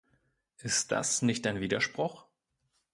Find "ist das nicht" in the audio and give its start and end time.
0.57-1.45